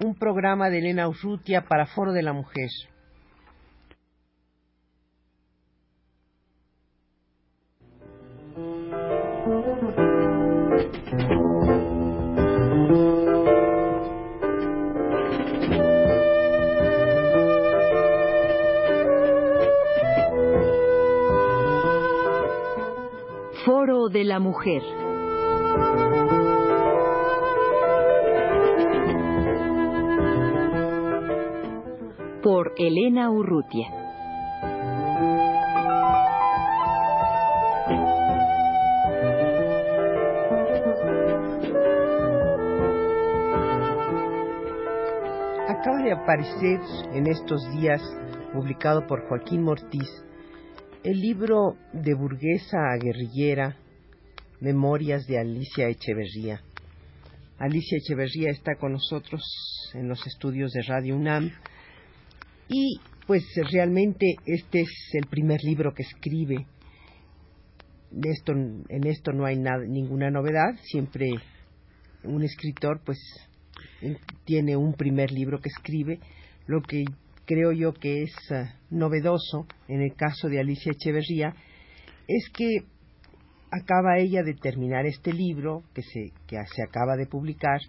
un 0.00 0.14
programa 0.14 0.70
de 0.70 0.78
Elena 0.78 1.08
Urrutia 1.08 1.62
para 1.66 1.86
Foro 1.86 2.12
de 2.12 2.22
la 2.22 2.32
Mujer. 2.32 2.70
Foro 23.64 24.08
de 24.08 24.24
la 24.24 24.38
Mujer. 24.38 25.07
Por 32.50 32.72
Elena 32.78 33.30
Urrutia. 33.30 33.88
Acaba 45.68 46.02
de 46.02 46.12
aparecer 46.12 46.80
en 47.12 47.26
estos 47.26 47.60
días, 47.72 48.00
publicado 48.54 49.06
por 49.06 49.28
Joaquín 49.28 49.62
Mortiz, 49.62 50.08
el 51.04 51.20
libro 51.20 51.76
de 51.92 52.14
burguesa 52.14 52.78
a 52.78 52.96
guerrillera, 52.96 53.76
Memorias 54.60 55.26
de 55.26 55.38
Alicia 55.38 55.88
Echeverría. 55.88 56.62
Alicia 57.58 57.98
Echeverría 57.98 58.50
está 58.52 58.76
con 58.76 58.92
nosotros 58.92 59.42
en 59.92 60.08
los 60.08 60.26
estudios 60.26 60.72
de 60.72 60.80
Radio 60.84 61.14
UNAM 61.14 61.50
y 62.68 63.00
pues 63.26 63.44
realmente 63.72 64.36
este 64.46 64.80
es 64.80 64.90
el 65.12 65.26
primer 65.26 65.62
libro 65.62 65.92
que 65.92 66.02
escribe. 66.02 66.66
esto, 68.24 68.52
en 68.52 69.06
esto 69.06 69.32
no 69.32 69.44
hay 69.44 69.58
nada, 69.58 69.84
ninguna 69.86 70.30
novedad, 70.30 70.74
siempre 70.82 71.30
un 72.24 72.42
escritor 72.42 73.00
pues 73.04 73.18
tiene 74.44 74.76
un 74.76 74.94
primer 74.94 75.30
libro 75.30 75.60
que 75.60 75.68
escribe, 75.68 76.20
lo 76.66 76.80
que 76.82 77.04
creo 77.44 77.72
yo 77.72 77.92
que 77.92 78.22
es 78.22 78.32
uh, 78.50 78.66
novedoso 78.90 79.66
en 79.88 80.02
el 80.02 80.14
caso 80.14 80.48
de 80.48 80.60
Alicia 80.60 80.92
Echeverría 80.92 81.54
es 82.26 82.48
que 82.50 82.82
acaba 83.70 84.18
ella 84.18 84.42
de 84.42 84.54
terminar 84.54 85.06
este 85.06 85.32
libro 85.32 85.82
que 85.94 86.02
se, 86.02 86.32
que 86.46 86.56
se 86.74 86.82
acaba 86.82 87.16
de 87.16 87.26
publicar 87.26 87.80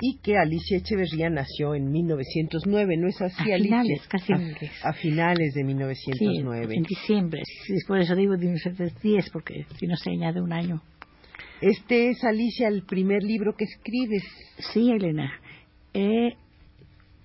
y 0.00 0.18
que 0.18 0.36
Alicia 0.36 0.78
Echeverría 0.78 1.30
nació 1.30 1.74
en 1.74 1.90
1909, 1.90 2.96
¿no 2.98 3.08
es 3.08 3.20
así, 3.22 3.50
a 3.50 3.54
Alicia? 3.54 3.82
Finales, 3.82 4.08
casi 4.08 4.32
a, 4.32 4.88
a, 4.88 4.92
finales 4.92 5.54
de 5.54 5.64
1909. 5.64 6.66
Sí, 6.68 6.76
en 6.76 6.82
diciembre, 6.82 7.42
por 7.86 7.98
eso 7.98 8.14
digo 8.14 8.36
1910, 8.36 9.30
porque 9.30 9.66
si 9.78 9.86
no 9.86 9.96
se 9.96 10.10
añade 10.10 10.40
un 10.40 10.52
año. 10.52 10.82
Este 11.60 12.10
es, 12.10 12.22
Alicia, 12.24 12.68
el 12.68 12.82
primer 12.82 13.22
libro 13.22 13.54
que 13.56 13.64
escribes. 13.64 14.22
Sí, 14.72 14.90
Elena. 14.90 15.32
He 15.94 16.36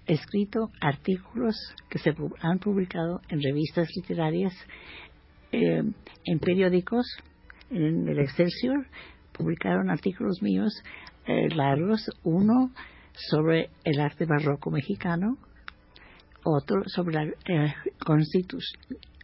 escrito 0.08 0.72
artículos 0.80 1.56
que 1.90 2.00
se 2.00 2.14
han 2.42 2.60
publicado 2.60 3.22
en 3.30 3.42
revistas 3.42 3.90
literarias, 3.96 4.54
eh, 5.52 5.84
en 6.26 6.40
periódicos, 6.40 7.06
en 7.70 8.08
el 8.08 8.20
Excelsior, 8.20 8.88
publicaron 9.34 9.90
artículos 9.90 10.42
míos 10.42 10.74
eh, 11.32 11.50
largos, 11.56 12.10
uno 12.24 12.72
sobre 13.14 13.70
el 13.84 14.00
arte 14.00 14.26
barroco 14.26 14.72
mexicano, 14.72 15.38
otro 16.44 16.84
sobre 16.88 17.16
la 17.16 17.24
eh, 17.26 17.74
constitu 18.06 18.58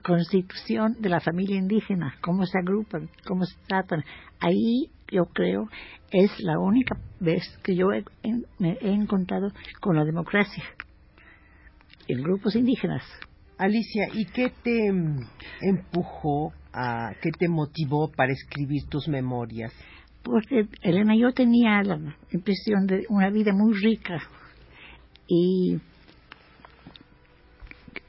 constitución 0.04 0.96
de 1.00 1.10
la 1.10 1.20
familia 1.20 1.58
indígena, 1.58 2.16
cómo 2.22 2.46
se 2.46 2.58
agrupan, 2.58 3.10
cómo 3.26 3.44
se 3.44 3.58
tratan. 3.68 4.06
Ahí 4.40 4.90
yo 5.12 5.26
creo 5.26 5.68
es 6.12 6.40
la 6.40 6.60
única 6.60 6.98
vez 7.20 7.44
que 7.64 7.76
yo 7.76 7.92
he, 7.92 8.04
me 8.58 8.78
he 8.80 8.94
encontrado 8.94 9.52
con 9.82 9.98
la 9.98 10.06
democracia 10.06 10.64
en 12.08 12.24
grupos 12.24 12.56
indígenas. 12.56 13.04
Alicia, 13.58 14.08
¿y 14.14 14.26
qué 14.26 14.52
te 14.64 14.88
empujó, 15.62 16.54
a, 16.72 17.12
qué 17.22 17.32
te 17.32 17.50
motivó 17.50 18.10
para 18.12 18.32
escribir 18.32 18.88
tus 18.88 19.08
memorias? 19.08 19.74
Porque, 20.28 20.68
Elena, 20.82 21.16
yo 21.16 21.32
tenía 21.32 21.82
la 21.84 21.98
impresión 22.32 22.86
de 22.86 23.06
una 23.08 23.30
vida 23.30 23.54
muy 23.54 23.74
rica 23.74 24.20
y 25.26 25.78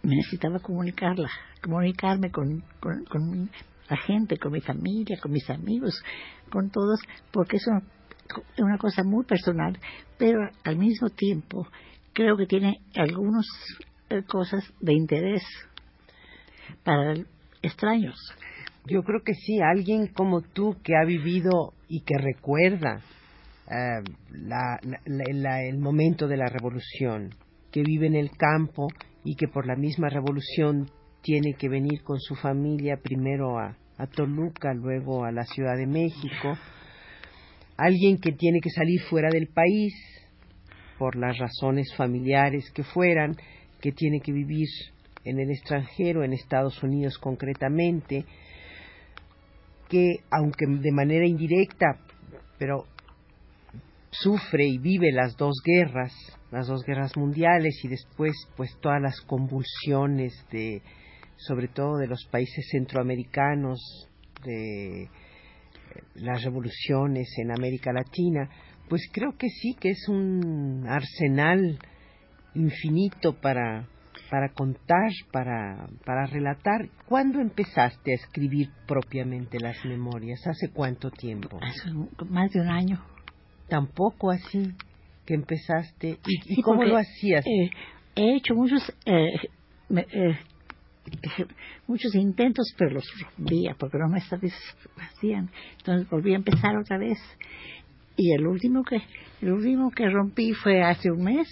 necesitaba 0.03 0.59
comunicarla, 0.59 1.31
comunicarme 1.63 2.33
con, 2.33 2.65
con, 2.81 3.51
la 3.89 3.97
gente, 3.99 4.37
con 4.37 4.51
mi 4.51 4.61
familia, 4.61 5.17
con 5.21 5.31
mis 5.31 5.49
amigos, 5.49 6.03
con 6.51 6.71
todos, 6.71 6.99
porque 7.31 7.59
es 7.59 7.67
una, 8.59 8.79
cosa 8.79 9.05
muy 9.05 9.25
personal, 9.25 9.79
pero 10.19 10.41
al 10.65 10.77
mismo 10.77 11.11
tiempo 11.11 11.69
creo 12.13 12.37
que 12.37 12.47
tiene 12.47 12.81
algunas 12.97 13.47
cosas 14.27 14.65
de 14.81 14.93
interés 14.93 15.43
para 16.83 17.15
extraños. 17.63 18.19
Yo 18.89 19.03
creo 19.03 19.21
que 19.23 19.35
sí, 19.35 19.61
alguien 19.61 20.07
como 20.09 20.41
tú 20.41 20.77
que 20.83 20.97
ha 20.97 21.05
vivido 21.05 21.75
y 21.89 22.01
que 22.01 22.17
recuerda 22.17 23.01
uh, 23.67 24.03
la, 24.33 24.81
el 25.61 25.79
momento 25.79 26.27
de 26.27 26.39
la 26.39 26.47
revolución, 26.47 27.31
que 27.71 27.83
vive 27.83 28.07
en 28.07 28.17
el 28.17 28.31
campo 28.31 28.89
y 29.25 29.35
que 29.37 29.47
por 29.47 29.67
la 29.67 29.77
misma 29.77 30.09
revolución 30.09 30.87
tiene 31.23 31.53
que 31.59 31.69
venir 31.69 32.03
con 32.03 32.19
su 32.19 32.35
familia 32.35 32.97
primero 32.97 33.59
a 33.59 33.77
Toluca, 34.15 34.73
luego 34.73 35.25
a 35.25 35.33
la 35.33 35.45
Ciudad 35.45 35.77
de 35.77 35.87
México, 35.87 36.57
alguien 37.77 38.19
que 38.19 38.33
tiene 38.33 38.61
que 38.61 38.71
salir 38.71 39.01
fuera 39.03 39.29
del 39.31 39.49
país 39.49 39.93
por 40.99 41.15
las 41.17 41.37
razones 41.37 41.95
familiares 41.95 42.71
que 42.73 42.85
fueran, 42.85 43.37
que 43.81 43.93
tiene 43.93 44.21
que 44.21 44.33
vivir 44.33 44.67
en 45.25 45.39
el 45.39 45.51
extranjero, 45.51 46.25
en 46.25 46.33
Estados 46.33 46.83
Unidos 46.83 47.19
concretamente, 47.19 48.25
que 49.89 50.17
aunque 50.31 50.67
de 50.67 50.93
manera 50.93 51.27
indirecta, 51.27 51.99
pero 52.59 52.85
sufre 54.11 54.67
y 54.67 54.79
vive 54.79 55.13
las 55.13 55.37
dos 55.37 55.61
guerras, 55.65 56.13
las 56.51 56.67
dos 56.67 56.83
guerras 56.85 57.17
mundiales 57.17 57.79
y 57.85 57.89
después 57.89 58.35
pues 58.57 58.77
todas 58.81 59.01
las 59.01 59.21
convulsiones 59.23 60.33
de 60.51 60.83
sobre 61.37 61.69
todo 61.69 61.99
de 61.99 62.09
los 62.09 62.27
países 62.27 62.67
centroamericanos, 62.71 64.09
de 64.45 65.09
las 66.15 66.43
revoluciones 66.43 67.29
en 67.39 67.53
América 67.53 67.93
Latina, 67.93 68.51
pues 68.89 69.09
creo 69.13 69.37
que 69.37 69.49
sí 69.49 69.77
que 69.79 69.91
es 69.91 70.09
un 70.09 70.85
arsenal 70.89 71.79
infinito 72.55 73.41
para 73.41 73.89
para 74.31 74.51
contar, 74.51 75.11
para, 75.33 75.89
para 76.05 76.27
relatar. 76.27 76.89
¿Cuándo 77.07 77.41
empezaste 77.41 78.13
a 78.13 78.15
escribir 78.15 78.69
propiamente 78.87 79.59
las 79.59 79.85
memorias? 79.85 80.47
¿Hace 80.47 80.71
cuánto 80.73 81.11
tiempo? 81.11 81.59
Hace 81.63 81.91
más 82.29 82.51
de 82.53 82.61
un 82.61 82.69
año. 82.69 83.05
Tampoco 83.69 84.31
así 84.31 84.73
que 85.27 85.35
empezaste. 85.35 86.19
¿Y, 86.27 86.55
sí, 86.55 86.63
cómo 86.63 86.85
lo 86.85 86.97
hacías? 86.97 87.45
Eh, 87.47 87.71
he 88.17 88.37
hecho 88.37 88.55
muchos 88.55 88.83
eh, 89.05 89.49
me, 89.89 90.03
eh, 90.13 90.39
muchos 91.87 92.15
intentos, 92.15 92.75
pero 92.77 92.93
los 92.93 93.05
rompía 93.37 93.75
porque 93.79 93.99
no 93.99 94.09
me 94.09 94.21
satisfacían. 94.21 95.51
Entonces 95.79 96.09
volví 96.11 96.33
a 96.33 96.37
empezar 96.37 96.77
otra 96.77 96.99
vez. 96.99 97.19
Y 98.17 98.33
el 98.33 98.47
último 98.47 98.83
que 98.83 99.01
el 99.41 99.53
último 99.53 99.91
que 99.91 100.09
rompí 100.09 100.53
fue 100.53 100.83
hace 100.83 101.11
un 101.11 101.23
mes. 101.25 101.49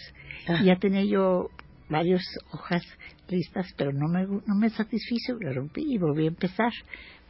Ah. 0.48 0.60
Ya 0.64 0.76
tenía 0.76 1.04
yo 1.04 1.50
varias 1.88 2.22
hojas 2.52 2.82
listas, 3.28 3.66
pero 3.76 3.92
no 3.92 4.08
me, 4.08 4.26
no 4.26 4.54
me 4.58 4.70
satisfizo, 4.70 5.34
lo 5.40 5.52
rompí 5.52 5.84
y 5.86 5.98
volví 5.98 6.24
a 6.24 6.28
empezar. 6.28 6.72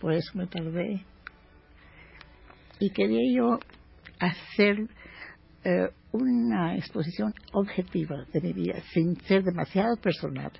Por 0.00 0.12
eso 0.12 0.30
me 0.34 0.46
tardé. 0.46 1.04
Y 2.78 2.90
quería 2.90 3.22
yo 3.34 3.58
hacer 4.18 4.88
eh, 5.64 5.88
una 6.12 6.76
exposición 6.76 7.34
objetiva 7.52 8.24
de 8.32 8.40
mi 8.40 8.52
vida, 8.52 8.80
sin 8.92 9.16
ser 9.22 9.42
demasiado 9.42 9.96
personal 9.96 10.52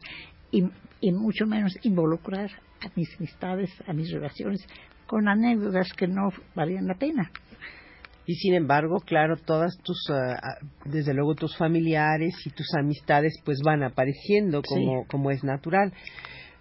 y, 0.51 0.65
y 1.01 1.13
mucho 1.13 1.47
menos 1.47 1.77
involucrar 1.83 2.51
a 2.81 2.91
mis 2.95 3.09
amistades, 3.19 3.71
a 3.87 3.93
mis 3.93 4.11
relaciones, 4.11 4.67
con 5.07 5.29
anécdotas 5.29 5.93
que 5.93 6.07
no 6.07 6.31
valían 6.55 6.87
la 6.87 6.95
pena 6.95 7.31
y 8.26 8.34
sin 8.34 8.55
embargo, 8.55 8.99
claro, 9.00 9.37
todas 9.37 9.78
tus, 9.78 9.99
uh, 10.11 10.34
desde 10.84 11.14
luego 11.14 11.34
tus 11.37 11.56
familiares 11.56 12.34
y 12.44 12.50
tus 12.50 12.75
amistades 12.75 13.40
pues 13.44 13.61
van 13.64 13.84
apareciendo 13.84 14.62
como, 14.62 15.02
sí. 15.02 15.08
como 15.08 15.31
es 15.31 15.44
natural. 15.44 15.93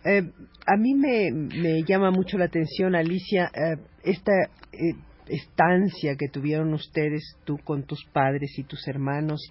Eh, 0.05 0.21
a 0.67 0.77
mí 0.77 0.93
me, 0.93 1.31
me, 1.31 1.83
llama 1.83 2.11
mucho 2.11 2.37
la 2.37 2.45
atención, 2.45 2.93
Alicia, 2.95 3.49
eh, 3.55 3.77
esta 4.03 4.31
eh, 4.71 4.93
estancia 5.27 6.15
que 6.15 6.27
tuvieron 6.27 6.71
ustedes, 6.75 7.35
tú 7.43 7.57
con 7.63 7.83
tus 7.83 8.05
padres 8.13 8.51
y 8.59 8.63
tus 8.63 8.87
hermanos, 8.87 9.41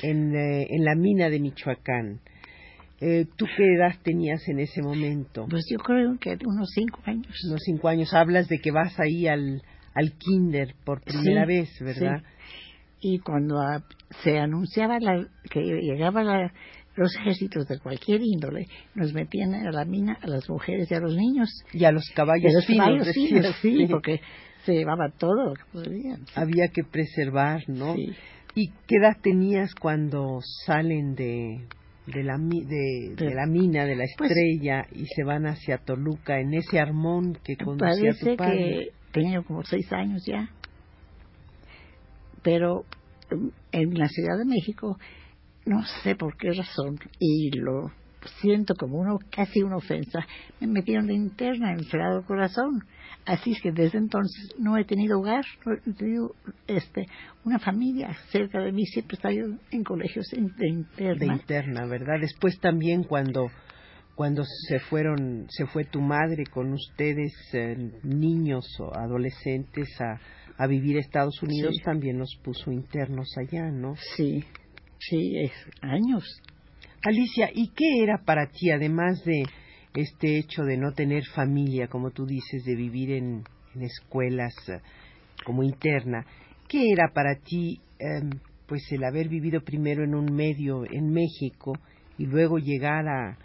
en, 0.00 0.32
en 0.36 0.84
la 0.84 0.94
mina 0.94 1.28
de 1.28 1.40
Michoacán. 1.40 2.20
¿Tú 3.00 3.46
qué 3.56 3.74
edad 3.74 3.94
tenías 4.04 4.48
en 4.48 4.60
ese 4.60 4.82
momento? 4.82 5.46
Pues 5.48 5.64
yo 5.70 5.78
creo 5.78 6.16
que 6.20 6.36
unos 6.44 6.70
cinco 6.72 7.00
años. 7.04 7.32
Unos 7.48 7.60
cinco 7.64 7.88
años. 7.88 8.14
Hablas 8.14 8.48
de 8.48 8.58
que 8.58 8.70
vas 8.72 8.98
ahí 8.98 9.26
al, 9.26 9.62
al 9.94 10.12
kinder 10.12 10.74
por 10.84 11.00
primera 11.02 11.42
Sí, 11.44 11.48
vez, 11.48 11.70
¿verdad? 11.80 12.22
Y 13.00 13.18
cuando 13.20 13.56
se 14.24 14.38
anunciaba 14.38 14.98
la- 15.00 15.26
que 15.50 15.60
llegaban 15.60 16.26
la- 16.26 16.52
los 16.96 17.14
ejércitos 17.16 17.66
de 17.68 17.78
cualquier 17.78 18.20
índole, 18.22 18.66
nos 18.94 19.12
metían 19.14 19.54
a 19.54 19.70
la 19.70 19.84
mina 19.84 20.18
a 20.20 20.26
las 20.26 20.48
mujeres 20.50 20.90
y 20.90 20.94
a 20.94 21.00
los 21.00 21.14
niños. 21.14 21.48
Y 21.72 21.84
a 21.84 21.92
los 21.92 22.04
caballos 22.14 22.52
los 22.52 22.66
finos, 22.66 22.84
caballos 22.86 23.06
decías, 23.06 23.56
sí, 23.62 23.76
sí. 23.78 23.86
porque 23.88 24.20
se 24.64 24.72
llevaba 24.74 25.08
todo 25.16 25.50
lo 25.50 25.54
que 25.54 25.62
podían. 25.72 26.24
Había 26.34 26.68
que 26.68 26.82
preservar, 26.82 27.62
¿no? 27.68 27.94
Sí. 27.94 28.10
¿Y 28.56 28.68
qué 28.88 28.96
edad 28.96 29.16
tenías 29.22 29.72
cuando 29.76 30.40
salen 30.66 31.14
de, 31.14 31.60
de, 32.06 32.24
la, 32.24 32.36
de, 32.36 33.14
de 33.14 33.32
la 33.34 33.46
mina, 33.46 33.84
de 33.84 33.94
la 33.94 34.04
Pues- 34.16 34.32
estrella, 34.32 34.84
y 34.90 35.06
se 35.06 35.22
van 35.22 35.46
hacia 35.46 35.78
Toluca 35.78 36.40
en 36.40 36.52
ese 36.54 36.80
armón 36.80 37.38
que 37.44 37.56
conducía 37.56 38.10
tu 38.18 38.34
padre? 38.36 38.90
Tenía 39.12 39.42
como 39.42 39.62
seis 39.64 39.92
años 39.92 40.22
ya. 40.26 40.50
Pero 42.42 42.84
em, 43.30 43.50
en 43.72 43.98
la 43.98 44.08
Ciudad 44.08 44.38
de 44.38 44.44
México, 44.44 44.98
no 45.66 45.84
sé 46.02 46.14
por 46.14 46.36
qué 46.36 46.52
razón, 46.52 46.98
y 47.18 47.50
lo 47.50 47.90
siento 48.40 48.74
como 48.74 48.98
uno, 48.98 49.18
casi 49.30 49.62
una 49.62 49.76
ofensa, 49.76 50.26
me 50.60 50.66
metieron 50.66 51.06
de 51.06 51.14
interna 51.14 51.72
en 51.72 51.78
el 51.78 51.86
Sagrado 51.86 52.24
Corazón. 52.24 52.82
Así 53.24 53.52
es 53.52 53.60
que 53.60 53.72
desde 53.72 53.98
entonces 53.98 54.54
no 54.58 54.76
he 54.76 54.84
tenido 54.84 55.18
hogar, 55.20 55.44
no 55.64 55.74
he 55.74 55.92
tenido 55.92 56.34
este, 56.66 57.06
una 57.44 57.58
familia 57.58 58.14
cerca 58.30 58.60
de 58.60 58.72
mí, 58.72 58.86
siempre 58.86 59.16
he 59.16 59.18
estado 59.18 59.58
en 59.70 59.84
colegios 59.84 60.26
de 60.30 60.40
de 60.40 60.68
interna. 60.68 61.34
interna, 61.34 61.86
¿verdad? 61.86 62.20
Después 62.20 62.58
también 62.60 63.04
cuando 63.04 63.50
cuando 64.18 64.42
se 64.66 64.80
fueron 64.80 65.46
se 65.48 65.64
fue 65.66 65.84
tu 65.84 66.00
madre 66.00 66.46
con 66.52 66.72
ustedes 66.72 67.32
eh, 67.52 67.76
niños 68.02 68.66
o 68.80 68.92
adolescentes 68.92 69.88
a, 70.00 70.20
a 70.60 70.66
vivir 70.66 70.96
a 70.96 71.00
Estados 71.00 71.40
Unidos 71.40 71.76
Sí. 71.76 71.82
también 71.84 72.18
los 72.18 72.34
puso 72.42 72.72
internos 72.72 73.28
allá, 73.38 73.70
¿no? 73.70 73.94
sí, 74.16 74.42
sí, 74.98 75.36
es 75.38 75.52
años. 75.82 76.24
Alicia, 77.04 77.48
¿y 77.54 77.68
qué 77.76 78.02
era 78.02 78.24
para 78.26 78.48
ti 78.50 78.72
además 78.72 79.24
de 79.24 79.44
este 79.94 80.36
hecho 80.40 80.64
de 80.64 80.76
no 80.76 80.90
tener 80.94 81.22
familia, 81.32 81.86
como 81.86 82.10
tú 82.10 82.26
dices, 82.26 82.64
de 82.64 82.74
vivir 82.74 83.12
en, 83.12 83.44
en 83.76 83.82
escuelas 83.82 84.52
eh, 84.68 84.80
como 85.44 85.62
interna? 85.62 86.26
¿Qué 86.68 86.90
era 86.92 87.12
para 87.14 87.36
ti 87.36 87.78
em, 88.00 88.40
pues 88.66 88.82
el 88.90 89.04
haber 89.04 89.28
vivido 89.28 89.60
primero 89.60 90.02
en 90.02 90.16
un 90.16 90.34
medio 90.34 90.84
en 90.90 91.12
México 91.12 91.78
y 92.18 92.26
luego 92.26 92.58
llegar 92.58 93.06
a 93.06 93.38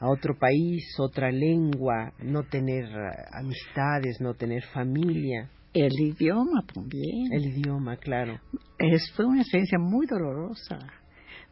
a 0.00 0.08
otro 0.08 0.36
país, 0.38 0.84
otra 0.98 1.30
lengua, 1.30 2.12
no 2.22 2.42
tener 2.44 2.84
eh, 2.84 3.24
amistades, 3.32 4.20
no 4.20 4.34
tener 4.34 4.62
familia, 4.72 5.50
El 5.74 5.92
idioma 6.00 6.62
también. 6.72 7.32
el 7.32 7.44
idioma, 7.46 7.96
claro. 7.96 8.38
Es, 8.78 9.10
fue 9.16 9.26
una 9.26 9.40
experiencia 9.42 9.78
muy 9.78 10.06
dolorosa. 10.06 10.78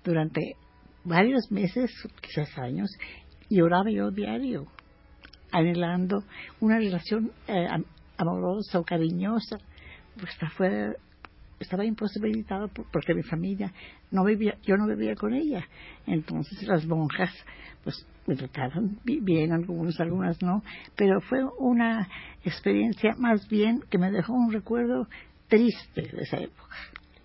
Durante 0.05 0.41
varios 1.05 1.51
meses, 1.51 1.91
quizás 2.23 2.49
años, 2.59 2.89
lloraba 3.51 3.91
yo 3.91 4.11
diario, 4.11 4.67
anhelando 5.53 6.23
una 6.61 6.79
relación 6.79 7.31
eh, 7.49 7.67
am- 7.69 7.85
amorosa 8.17 8.79
o 8.79 8.85
cariñosa. 8.85 9.59
Pues 10.19 10.31
fue, 10.57 10.97
estaba 11.61 11.85
imposibilitado 11.85 12.69
por- 12.69 12.87
porque 12.93 13.15
mi 13.15 13.23
familia 13.23 13.73
no 14.11 14.25
vivía, 14.25 14.57
yo 14.63 14.77
no 14.77 14.87
vivía 14.87 15.15
con 15.17 15.35
ella. 15.35 15.65
Entonces 16.07 16.63
las 16.67 16.87
monjas, 16.87 17.31
pues 17.85 17.97
me 18.27 18.37
trataban 18.37 18.99
bi- 19.05 19.21
bien, 19.21 19.53
algunos, 19.53 19.99
algunas 20.01 20.41
no, 20.43 20.63
pero 20.97 21.21
fue 21.21 21.39
una 21.59 22.09
experiencia 22.45 23.15
más 23.19 23.49
bien 23.49 23.81
que 23.91 23.99
me 23.99 24.11
dejó 24.11 24.33
un 24.33 24.53
recuerdo 24.53 25.07
triste 25.49 26.03
de 26.03 26.23
esa 26.23 26.39
época. 26.39 26.75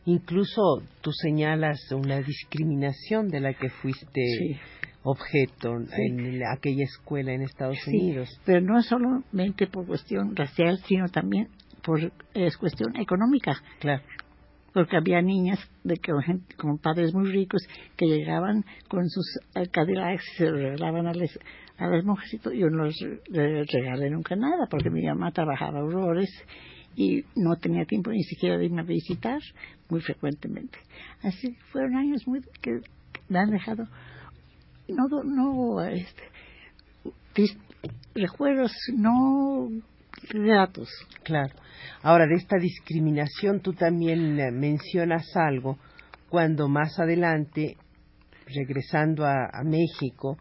Incluso 0.06 0.62
tú 1.02 1.12
señalas 1.12 1.80
una 1.92 2.20
discriminación 2.22 3.28
de 3.30 3.40
la 3.40 3.54
que 3.54 3.70
fuiste 3.70 4.22
Sí. 4.40 4.56
objeto 5.04 5.80
Sí. 5.88 6.02
en 6.08 6.40
la- 6.40 6.54
aquella 6.54 6.84
escuela 6.84 7.34
en 7.34 7.44
Estados 7.44 7.78
Sí, 7.86 7.92
Unidos. 7.98 8.30
pero 8.46 8.62
no 8.62 8.82
solamente 8.82 9.68
por 9.68 9.86
cuestión 9.88 10.36
racial, 10.36 10.80
sino 10.88 11.08
también 11.10 11.48
por 11.84 12.00
es 12.36 12.58
cuestión 12.58 12.96
económica, 12.96 13.56
Claro. 13.80 14.04
Porque 14.74 14.98
había 14.98 15.22
niñas 15.22 15.60
de 15.84 15.96
que, 15.98 16.12
con, 16.58 16.78
padres 16.78 17.14
muy 17.14 17.32
ricos 17.32 17.62
que 17.98 18.06
llegaban 18.08 18.64
con 18.88 19.10
sus 19.10 19.26
Cadillacs 19.72 20.24
y 20.34 20.38
se 20.38 20.52
regalaban 20.52 21.08
a, 21.08 21.14
les- 21.14 21.40
a 21.78 21.88
las 21.88 22.04
todo. 22.42 22.54
yo 22.54 22.70
no 22.70 22.86
les 22.86 23.68
regalé 23.72 24.10
nunca 24.10 24.36
nada 24.36 24.68
porque 24.70 24.90
mi 24.90 25.04
mamá 25.06 25.32
trabajaba 25.32 25.84
horrores 25.84 26.30
y 26.96 27.24
no 27.36 27.56
tenía 27.56 27.86
tiempo 27.86 28.12
ni 28.12 28.24
siquiera 28.24 28.58
de 28.58 28.66
irme 28.66 28.82
a 28.82 28.86
visitar 28.86 29.40
muy 29.90 30.02
frecuentemente. 30.02 30.78
Así 31.24 31.56
fueron 31.72 31.96
años 31.96 32.28
muy 32.28 32.42
que 32.62 32.80
me 33.30 33.40
han 33.40 33.50
dejado 33.50 33.88
no 34.88 35.08
no 35.24 35.82
este 35.86 36.24
recuerdos 38.14 38.72
no 38.94 39.70
gratos. 40.34 40.90
Claro. 41.24 41.54
Ahora, 42.04 42.26
de 42.28 42.36
esta 42.36 42.58
discriminación 42.58 43.62
tú 43.62 43.74
también 43.74 44.40
eh, 44.40 44.52
mencionas 44.52 45.26
algo 45.36 45.78
cuando 46.30 46.68
más 46.68 46.98
adelante, 47.00 47.76
regresando 48.48 49.26
a, 49.26 49.46
a 49.52 49.64
México, 49.64 50.38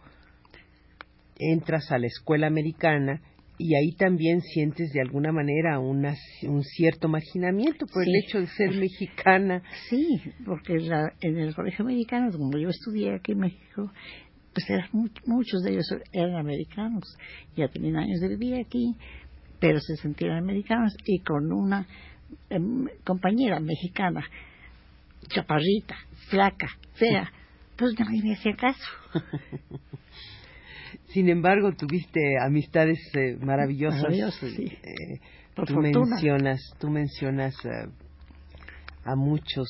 entras 1.39 1.91
a 1.91 1.99
la 1.99 2.07
escuela 2.07 2.47
americana 2.47 3.21
y 3.59 3.75
ahí 3.75 3.93
también 3.97 4.41
sientes 4.41 4.91
de 4.93 5.03
alguna 5.03 5.33
manera 5.33 5.79
una- 5.79 6.15
un 6.45 6.63
cierto 6.63 7.09
marginamiento 7.09 7.87
por 7.93 8.03
el 8.05 8.15
hecho 8.25 8.41
de 8.41 8.47
ser 8.47 8.75
mexicana. 8.75 9.63
Sí, 9.91 10.19
porque 10.47 10.75
la- 10.79 11.13
en 11.21 11.39
el 11.39 11.55
colegio 11.55 11.85
americano, 11.85 12.31
donde 12.31 12.63
yo 12.63 12.69
estudié 12.71 13.15
aquí 13.15 13.33
en 13.33 13.39
México, 13.41 13.91
pues 14.55 14.69
eran 14.71 14.89
mu- 14.93 15.09
muchos 15.27 15.63
de 15.63 15.73
ellos 15.73 15.87
eran 16.13 16.37
americanos, 16.37 17.05
ya 17.55 17.69
tenían 17.69 17.97
años 17.97 18.21
de 18.21 18.29
vivir 18.29 18.55
aquí, 18.57 18.97
pero 19.61 19.79
se 19.81 19.97
sentían 19.97 20.37
americanos 20.39 20.97
y 21.05 21.21
con 21.21 21.53
una 21.53 21.87
em, 22.49 22.87
compañera 23.05 23.61
mexicana, 23.61 24.25
chaparrita, 25.29 25.97
flaca, 26.29 26.69
fea, 26.95 27.31
pues 27.77 27.95
nadie 27.99 28.23
me 28.23 28.33
hacía 28.35 28.57
caso. 28.57 28.89
Sin 31.09 31.29
embargo, 31.29 31.73
tuviste 31.73 32.21
amistades 32.41 32.99
eh, 33.15 33.37
maravillosas. 33.41 34.03
Maravillosas, 34.03 34.53
sí. 34.53 34.65
eh, 34.67 35.21
Por 35.55 35.67
tú 35.67 35.75
fortuna. 35.75 36.07
mencionas, 36.17 36.61
tú 36.79 36.89
mencionas 36.89 37.55
eh, 37.65 37.89
a 39.05 39.17
muchos 39.17 39.69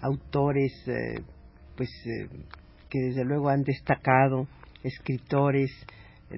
autores, 0.00 0.72
pues 1.76 1.90
que 2.90 2.98
desde 2.98 3.24
luego 3.24 3.48
han 3.50 3.62
destacado, 3.62 4.48
escritores 4.82 5.70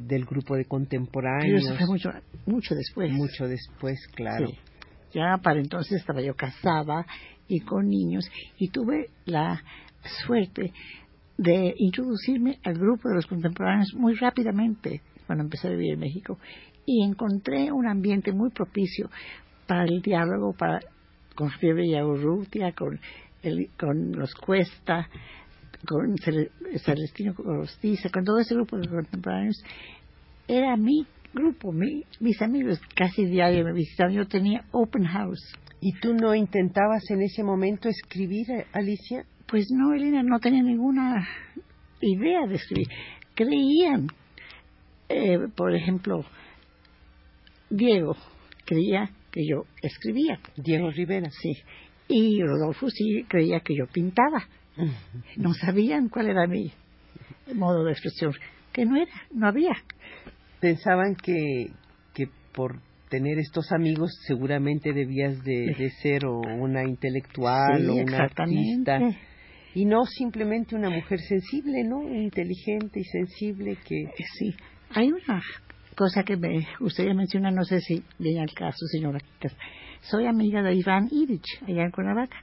del 0.00 0.24
grupo 0.24 0.54
de 0.54 0.62
Pero 0.62 0.68
contemporáneos. 0.68 1.64
eso 1.64 1.76
fue 1.76 1.86
mucho, 1.86 2.10
mucho 2.46 2.74
después. 2.74 3.12
mucho 3.12 3.46
después, 3.46 4.06
claro. 4.14 4.48
Sí. 4.48 4.58
Ya 5.12 5.38
para 5.42 5.60
entonces 5.60 6.00
estaba 6.00 6.20
yo 6.20 6.34
casada 6.34 7.06
y 7.46 7.60
con 7.60 7.88
niños 7.88 8.28
y 8.58 8.68
tuve 8.70 9.10
la 9.26 9.62
suerte 10.26 10.72
de 11.36 11.74
introducirme 11.78 12.58
al 12.64 12.74
grupo 12.74 13.08
de 13.08 13.16
los 13.16 13.26
contemporáneos 13.26 13.92
muy 13.94 14.14
rápidamente 14.14 15.00
cuando 15.26 15.44
empecé 15.44 15.68
a 15.68 15.70
vivir 15.70 15.94
en 15.94 16.00
México 16.00 16.38
y 16.86 17.02
encontré 17.02 17.72
un 17.72 17.86
ambiente 17.86 18.32
muy 18.32 18.50
propicio 18.50 19.10
para 19.66 19.84
el 19.84 20.02
diálogo 20.02 20.52
para 20.52 20.80
con 21.34 21.48
Javier 21.48 21.74
Villaurrutia, 21.74 22.72
con 22.72 23.00
el, 23.42 23.70
con 23.78 24.12
los 24.12 24.34
Cuesta, 24.34 25.08
con 25.84 26.16
Cele- 26.18 26.50
Celestino 26.84 27.34
Corostiza, 27.34 28.08
con 28.10 28.24
todo 28.24 28.38
ese 28.40 28.54
grupo 28.54 28.76
de 28.78 28.88
contemporáneos 28.88 29.62
era 30.46 30.76
mi 30.76 31.06
grupo, 31.32 31.72
mi- 31.72 32.04
mis 32.20 32.40
amigos 32.42 32.80
casi 32.94 33.24
diario 33.24 33.64
me 33.64 33.72
visitaban. 33.72 34.12
Yo 34.14 34.26
tenía 34.26 34.64
open 34.72 35.04
house. 35.04 35.40
¿Y 35.80 35.92
tú 36.00 36.14
no 36.14 36.34
intentabas 36.34 37.02
en 37.10 37.22
ese 37.22 37.42
momento 37.42 37.88
escribir, 37.88 38.46
Alicia? 38.72 39.24
Pues 39.46 39.66
no, 39.70 39.92
Elena, 39.94 40.22
no 40.22 40.38
tenía 40.38 40.62
ninguna 40.62 41.26
idea 42.00 42.46
de 42.46 42.54
escribir. 42.54 42.86
Creían, 43.34 44.06
eh, 45.08 45.38
por 45.54 45.74
ejemplo, 45.74 46.24
Diego 47.68 48.16
creía 48.64 49.10
que 49.30 49.46
yo 49.46 49.64
escribía, 49.82 50.38
Diego 50.56 50.90
Rivera. 50.90 51.28
sí, 51.30 51.52
y 52.08 52.40
Rodolfo 52.42 52.88
sí 52.90 53.24
creía 53.28 53.60
que 53.60 53.74
yo 53.76 53.86
pintaba. 53.86 54.46
No 55.36 55.54
sabían 55.54 56.08
cuál 56.08 56.28
era 56.28 56.46
mi 56.46 56.72
modo 57.54 57.84
de 57.84 57.92
expresión, 57.92 58.32
que 58.72 58.84
no 58.84 58.96
era, 58.96 59.12
no 59.32 59.46
había. 59.46 59.74
Pensaban 60.60 61.14
que, 61.14 61.70
que 62.12 62.28
por 62.52 62.80
tener 63.08 63.38
estos 63.38 63.70
amigos 63.72 64.10
seguramente 64.26 64.92
debías 64.92 65.42
de, 65.44 65.74
de 65.78 65.90
ser 66.02 66.26
o 66.26 66.40
una 66.40 66.84
intelectual 66.84 67.82
Sí, 67.82 67.88
o 67.88 67.94
una 67.94 68.18
artista 68.18 68.98
y 69.74 69.84
no 69.84 70.04
simplemente 70.06 70.76
una 70.76 70.88
mujer 70.88 71.20
sensible, 71.20 71.82
¿no? 71.84 72.02
Inteligente 72.02 73.00
y 73.00 73.04
sensible 73.04 73.76
que... 73.84 74.02
Eh, 74.02 74.24
sí, 74.38 74.54
hay 74.90 75.10
una 75.10 75.42
cosa 75.96 76.22
que 76.22 76.36
me 76.36 76.66
gustaría 76.78 77.12
mencionar, 77.12 77.52
no 77.52 77.64
sé 77.64 77.80
si 77.80 78.02
viene 78.18 78.40
al 78.40 78.54
caso, 78.54 78.86
señora. 78.86 79.18
Soy 80.00 80.26
amiga 80.26 80.62
de 80.62 80.74
Iván 80.74 81.08
Irich, 81.10 81.60
allá 81.66 81.82
en 81.82 81.90
Cuernavaca. 81.90 82.36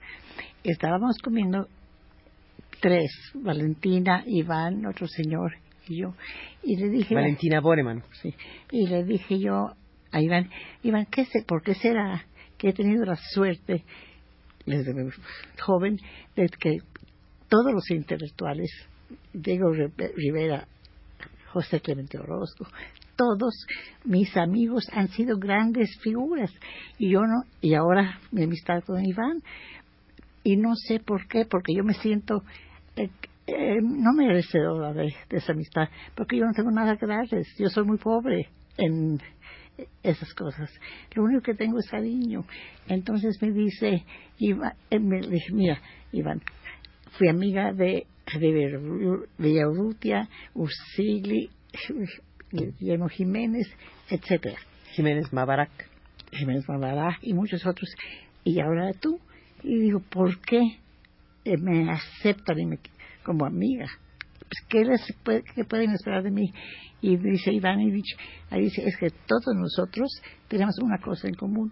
Estábamos 0.64 1.18
comiendo 1.24 1.68
tres, 2.82 3.12
Valentina, 3.36 4.24
Iván, 4.26 4.86
otro 4.86 5.08
señor 5.08 5.54
y 5.88 6.02
yo. 6.02 6.16
Y 6.64 6.76
le 6.76 6.90
dije... 6.90 7.16
Valentina 7.16 7.62
Boreman. 7.62 8.04
Sí. 8.22 8.34
Y 8.72 8.88
le 8.88 9.04
dije 9.04 9.40
yo 9.40 9.74
a 10.12 10.22
Iván, 10.22 10.50
Iván, 10.84 11.06
¿qué 11.06 11.26
sé, 11.26 11.44
¿por 11.48 11.64
qué 11.64 11.76
será 11.76 12.26
que 12.58 12.70
he 12.70 12.74
tenido 12.74 13.06
la 13.06 13.16
suerte 13.16 13.84
desde 14.66 14.94
joven 15.62 15.98
de 16.36 16.50
que 16.50 16.80
todos 17.48 17.74
los 17.74 17.90
intelectuales, 17.90 18.70
Diego 19.34 19.72
Rivera, 20.16 20.68
José 21.52 21.82
Clemente 21.82 22.18
Orozco, 22.18 22.66
todos 23.16 23.54
mis 24.06 24.36
amigos 24.38 24.88
han 24.94 25.10
sido 25.10 25.38
grandes 25.38 25.90
figuras 26.02 26.52
y 26.98 27.10
yo 27.12 27.22
no, 27.22 27.44
y 27.62 27.74
ahora 27.74 28.20
mi 28.32 28.44
amistad 28.44 28.84
con 28.86 29.06
Iván, 29.06 29.42
y 30.44 30.58
no 30.58 30.76
sé 30.76 31.00
por 31.00 31.28
qué, 31.28 31.46
porque 31.46 31.74
yo 31.76 31.84
me 31.84 31.94
siento 31.94 32.44
eh, 33.52 33.78
eh, 33.78 33.82
no 33.82 34.14
merecedora 34.14 34.94
de, 34.94 35.14
de 35.30 35.38
esa 35.38 35.54
amistad, 35.54 35.90
porque 36.16 36.38
yo 36.38 36.46
no 36.46 36.54
tengo 36.54 36.72
nada 36.72 36.98
que 36.98 37.06
darles, 37.06 37.48
yo 37.58 37.70
soy 37.70 37.86
muy 37.86 37.98
pobre 37.98 38.50
en 38.78 39.20
esas 40.04 40.34
cosas. 40.34 40.70
Lo 41.14 41.24
único 41.24 41.42
que 41.42 41.54
tengo 41.54 41.80
es 41.80 41.90
cariño. 41.90 42.46
Entonces 42.88 43.42
me 43.42 43.52
dice, 43.52 44.04
Iván, 44.38 44.74
eh, 44.90 45.00
me 45.00 45.22
dije, 45.22 45.54
mira, 45.54 45.82
Iván, 46.12 46.42
fui 47.18 47.28
amiga 47.30 47.74
de, 47.74 48.06
de 48.40 49.22
Villarrutia, 49.38 50.28
Usigli, 50.54 51.50
Guillermo 52.52 53.08
Jiménez, 53.10 53.68
etcétera. 54.10 54.58
Jiménez 54.92 55.32
Mabarak. 55.32 55.90
Jiménez 56.32 56.68
Mabarak 56.68 57.20
y 57.22 57.34
muchos 57.34 57.66
otros. 57.66 57.90
Y 58.44 58.60
ahora 58.60 58.92
tú. 58.94 59.20
Y 59.64 59.80
digo, 59.80 60.00
¿por 60.00 60.40
qué 60.42 60.62
me 61.46 61.92
aceptan 61.92 62.58
como 63.24 63.46
amiga? 63.46 63.88
Pues, 64.40 64.66
¿qué, 64.68 64.86
les 64.86 65.02
¿qué 65.56 65.64
pueden 65.64 65.92
esperar 65.92 66.24
de 66.24 66.32
mí? 66.32 66.52
Y 67.02 67.18
dice 67.18 67.52
Ivanovich, 67.52 68.18
ahí 68.50 68.64
dice, 68.64 68.84
es 68.86 68.98
que 68.98 69.10
todos 69.10 69.56
nosotros 69.56 70.10
tenemos 70.48 70.76
una 70.82 71.00
cosa 71.00 71.28
en 71.28 71.36
común. 71.36 71.72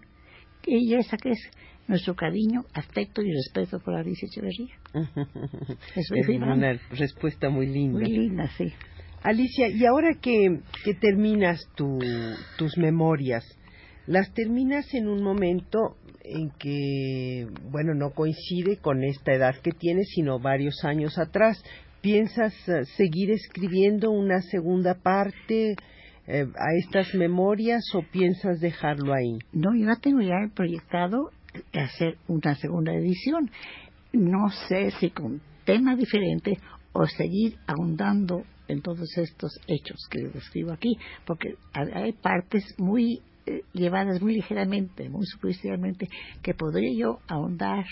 Y 0.66 0.94
esa 0.94 1.16
que 1.16 1.30
es 1.30 1.50
nuestro 1.86 2.14
cariño, 2.14 2.64
afecto 2.74 3.22
y 3.22 3.32
respeto 3.32 3.80
por 3.80 3.94
Alicia 3.94 4.26
Echeverría. 4.26 4.74
es 5.96 6.10
una 6.28 6.78
respuesta 6.90 7.50
muy 7.50 7.66
linda. 7.66 8.00
Muy 8.00 8.10
linda, 8.10 8.48
sí. 8.56 8.72
Alicia, 9.22 9.68
y 9.68 9.84
ahora 9.84 10.14
que, 10.20 10.60
que 10.84 10.94
terminas 10.94 11.60
tu, 11.74 11.98
tus 12.56 12.78
memorias, 12.78 13.44
las 14.06 14.32
terminas 14.32 14.92
en 14.94 15.08
un 15.08 15.22
momento 15.22 15.96
en 16.30 16.50
que, 16.58 17.46
bueno, 17.70 17.94
no 17.94 18.10
coincide 18.10 18.78
con 18.78 19.04
esta 19.04 19.32
edad 19.32 19.56
que 19.56 19.72
tienes, 19.72 20.08
sino 20.14 20.38
varios 20.38 20.84
años 20.84 21.18
atrás. 21.18 21.62
¿Piensas 22.00 22.54
eh, 22.68 22.84
seguir 22.96 23.30
escribiendo 23.30 24.10
una 24.10 24.40
segunda 24.42 24.94
parte 24.94 25.74
eh, 26.26 26.46
a 26.54 26.74
estas 26.78 27.14
memorias 27.14 27.82
o 27.94 28.02
piensas 28.02 28.60
dejarlo 28.60 29.12
ahí? 29.12 29.38
No, 29.52 29.74
yo 29.74 29.86
tengo 30.00 30.20
ya 30.20 30.36
proyectado 30.54 31.30
hacer 31.72 32.16
una 32.28 32.54
segunda 32.54 32.92
edición. 32.94 33.50
No 34.12 34.50
sé 34.68 34.92
si 34.92 35.10
con 35.10 35.40
tema 35.64 35.94
diferente 35.96 36.58
o 36.92 37.06
seguir 37.06 37.56
ahondando 37.66 38.44
en 38.68 38.82
todos 38.82 39.16
estos 39.18 39.52
hechos 39.66 39.98
que 40.10 40.28
describo 40.28 40.72
aquí, 40.72 40.96
porque 41.26 41.56
hay 41.72 42.12
partes 42.12 42.64
muy 42.78 43.20
llevadas 43.72 44.20
muy 44.20 44.34
ligeramente, 44.34 45.08
muy 45.08 45.26
superficialmente, 45.26 46.08
que 46.42 46.54
podría 46.54 46.90
yo 46.96 47.18
ahondar 47.28 47.84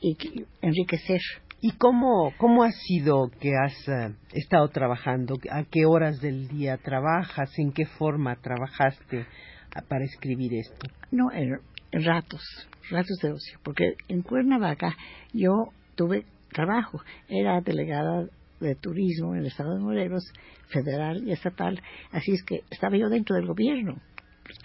y 0.00 0.16
enriquecer 0.62 1.20
¿Y 1.60 1.72
cómo, 1.72 2.32
cómo 2.38 2.62
ha 2.62 2.70
sido 2.70 3.30
que 3.40 3.50
has 3.56 3.88
eh, 3.88 4.14
estado 4.32 4.68
trabajando? 4.68 5.34
¿A 5.50 5.64
qué 5.64 5.86
horas 5.86 6.20
del 6.20 6.46
día 6.46 6.76
trabajas? 6.76 7.50
¿En 7.58 7.72
qué 7.72 7.84
forma 7.84 8.36
trabajaste 8.36 9.26
ah, 9.74 9.82
para 9.88 10.04
escribir 10.04 10.54
esto? 10.54 10.86
No, 11.10 11.32
en, 11.32 11.58
ratos, 11.90 12.42
ratos 12.90 13.18
de 13.20 13.32
ocio, 13.32 13.58
porque 13.64 13.94
en 14.06 14.22
Cuernavaca 14.22 14.94
yo 15.32 15.72
tuve 15.96 16.26
trabajo, 16.52 17.00
era 17.28 17.60
delegada 17.60 18.28
de 18.60 18.74
turismo 18.76 19.34
en 19.34 19.40
el 19.40 19.46
estado 19.46 19.74
de 19.74 19.80
Morelos, 19.80 20.32
federal 20.68 21.26
y 21.26 21.32
estatal, 21.32 21.80
así 22.12 22.32
es 22.32 22.44
que 22.44 22.62
estaba 22.70 22.96
yo 22.96 23.08
dentro 23.08 23.34
del 23.34 23.46
gobierno, 23.46 23.96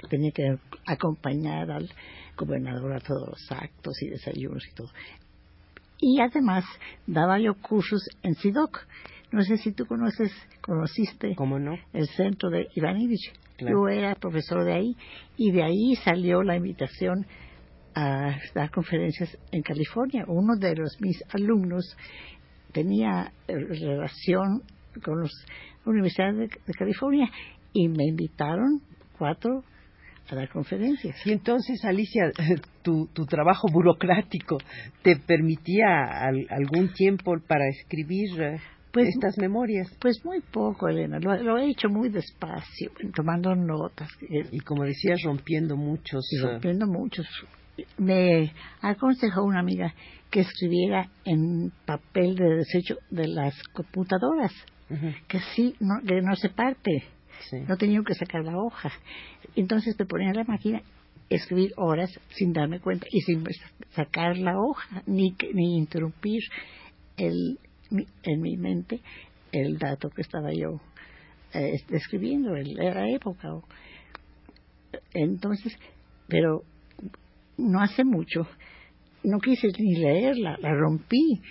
tenía 0.10 0.32
que 0.32 0.58
acompañar 0.86 1.72
al 1.72 1.90
gobernador 2.36 2.94
a 2.94 3.00
todos 3.00 3.28
los 3.30 3.52
actos 3.52 4.02
y 4.02 4.10
desayunos 4.10 4.66
y 4.68 4.76
todo 4.76 4.90
y 6.04 6.20
además 6.20 6.66
daba 7.08 7.40
yo 7.40 7.56
cursos 7.56 8.02
en 8.24 8.36
SIDOC. 8.36 8.86
No 9.32 9.42
sé 9.42 9.58
si 9.58 9.72
tú 9.72 9.86
conoces, 9.86 10.32
conociste 10.60 11.34
¿Cómo 11.36 11.60
no? 11.60 11.78
el 11.94 12.08
centro 12.08 12.50
de 12.50 12.68
Ivanivich. 12.76 13.32
Yo 13.58 13.88
era 13.88 14.14
profesor 14.16 14.66
de 14.66 14.74
ahí 14.74 14.98
y 15.38 15.52
de 15.52 15.64
ahí 15.64 15.96
salió 16.04 16.44
la 16.44 16.58
invitación 16.58 17.26
a 17.96 18.38
dar 18.54 18.70
conferencias 18.70 19.38
en 19.52 19.62
California. 19.62 20.26
Uno 20.28 20.58
de 20.58 20.76
los 20.76 21.00
mis 21.00 21.24
alumnos 21.34 21.96
tenía 22.74 23.32
eh, 23.48 23.56
relación 23.56 24.62
con 25.04 25.22
las 25.22 25.32
universidades 25.86 26.50
de 26.66 26.74
California 26.74 27.32
y 27.72 27.88
me 27.88 28.06
invitaron 28.06 28.82
cuatro 29.18 29.64
a 30.30 30.36
dar 30.36 30.50
conferencias. 30.50 31.16
Y 31.26 31.32
entonces, 31.32 31.84
Alicia, 31.86 32.32
tu, 32.82 33.08
tu 33.14 33.26
trabajo 33.26 33.68
burocrático 33.72 34.58
te 35.02 35.16
permitía 35.18 36.28
algún 36.50 36.94
tiempo 36.94 37.36
para 37.48 37.68
escribir 37.68 38.60
pues, 38.94 39.10
estas 39.10 39.38
memorias. 39.38 39.88
Pues 40.00 40.24
muy 40.24 40.40
poco, 40.42 40.88
Elena. 40.88 41.20
Lo, 41.20 41.58
he 41.58 41.70
hecho 41.70 41.90
muy 41.90 42.10
despacio, 42.10 42.92
tomando 43.16 43.56
notas. 43.56 44.08
Y 44.52 44.60
como 44.60 44.84
decías, 44.84 45.22
rompiendo 45.24 45.76
muchos. 45.76 46.24
Eh, 46.32 46.42
rompiendo 46.42 46.86
muchos. 46.86 47.26
Me 47.98 48.54
aconsejó 48.82 49.44
una 49.44 49.60
amiga 49.60 49.94
que 50.30 50.42
escribiera 50.42 51.10
en 51.26 51.72
papel 51.86 52.36
de 52.36 52.56
desecho 52.58 52.98
de 53.10 53.28
las 53.28 53.56
computadoras, 53.74 54.52
que 55.28 55.40
sí, 55.56 55.76
no, 55.80 55.96
que 56.08 56.22
no 56.22 56.36
se 56.36 56.50
parte 56.50 57.04
no 57.68 57.78
tenía 57.78 58.02
que 58.06 58.14
sacar 58.16 58.44
la 58.44 58.58
hoja. 58.58 58.92
Entonces 59.56 59.96
me 59.98 60.06
ponía 60.06 60.34
la 60.34 60.44
máquina 60.44 60.82
escribir 61.30 61.74
horas 61.78 62.12
sin 62.30 62.54
darme 62.54 62.80
cuenta 62.80 63.08
y 63.10 63.22
sin 63.22 63.44
sacar 63.92 64.38
la 64.38 64.60
hoja 64.60 65.04
ni, 65.06 65.36
ni 65.54 65.78
interrumpir 65.78 66.42
el, 67.18 67.60
en 68.24 68.42
mi 68.42 68.58
mente 68.58 69.02
el 69.52 69.78
dato 69.78 70.10
que 70.10 70.22
estaba 70.22 70.52
yo 70.52 70.80
eh, 71.54 71.80
escribiendo, 71.90 72.56
en 72.56 72.74
la 72.76 73.10
época. 73.10 73.50
Entonces, 75.14 75.78
pero 76.28 76.64
no 77.58 77.82
hace 77.82 78.04
mucho, 78.04 78.48
no 79.24 79.40
quise 79.40 79.68
ni 79.78 79.96
leerla, 79.96 80.58
la 80.60 80.74
rompí 80.74 81.42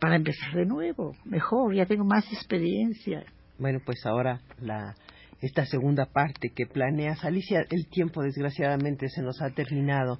para 0.00 0.16
empezar 0.16 0.52
de 0.54 0.66
nuevo, 0.66 1.14
mejor, 1.24 1.74
ya 1.74 1.86
tengo 1.86 2.04
más 2.04 2.30
experiencia. 2.32 3.24
Bueno, 3.58 3.80
pues 3.84 4.04
ahora 4.04 4.40
la 4.60 4.94
esta 5.40 5.64
segunda 5.66 6.06
parte 6.06 6.50
que 6.50 6.66
planeas. 6.66 7.24
Alicia, 7.24 7.64
el 7.70 7.88
tiempo 7.88 8.22
desgraciadamente 8.22 9.08
se 9.08 9.22
nos 9.22 9.40
ha 9.42 9.50
terminado, 9.50 10.18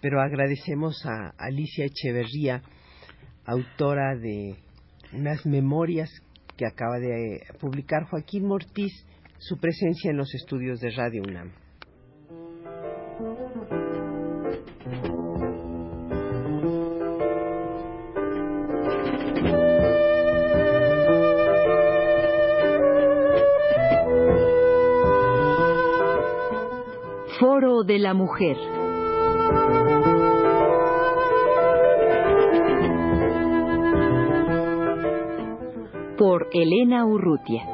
pero 0.00 0.20
agradecemos 0.20 1.04
a 1.06 1.34
Alicia 1.38 1.86
Echeverría, 1.86 2.62
autora 3.44 4.16
de 4.16 4.56
unas 5.12 5.44
memorias 5.46 6.10
que 6.56 6.66
acaba 6.66 6.98
de 6.98 7.42
publicar 7.60 8.04
Joaquín 8.04 8.46
Mortiz, 8.46 8.92
su 9.38 9.58
presencia 9.58 10.10
en 10.10 10.16
los 10.16 10.34
estudios 10.34 10.80
de 10.80 10.90
Radio 10.90 11.22
UNAM. 11.22 11.63
De 27.94 28.00
la 28.00 28.12
Mujer. 28.12 28.56
Por 36.18 36.48
Elena 36.52 37.06
Urrutia. 37.06 37.73